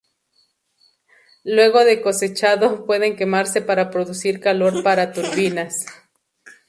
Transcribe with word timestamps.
Luego 1.43 1.85
de 1.85 2.01
cosechado, 2.01 2.87
puede 2.87 3.15
quemarse 3.15 3.61
para 3.61 3.91
producir 3.91 4.39
calor 4.39 4.81
para 4.81 5.13
turbinas. 5.13 5.85